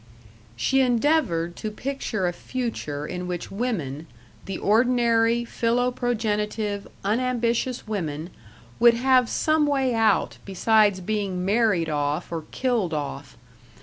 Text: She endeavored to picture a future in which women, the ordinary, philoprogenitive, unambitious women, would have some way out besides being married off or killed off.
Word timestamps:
She 0.55 0.81
endeavored 0.81 1.55
to 1.57 1.69
picture 1.69 2.25
a 2.25 2.33
future 2.33 3.05
in 3.05 3.27
which 3.27 3.51
women, 3.51 4.07
the 4.45 4.57
ordinary, 4.57 5.45
philoprogenitive, 5.45 6.87
unambitious 7.05 7.87
women, 7.87 8.31
would 8.79 8.95
have 8.95 9.29
some 9.29 9.67
way 9.67 9.93
out 9.93 10.39
besides 10.43 11.01
being 11.01 11.45
married 11.45 11.87
off 11.87 12.31
or 12.31 12.45
killed 12.51 12.95
off. 12.95 13.37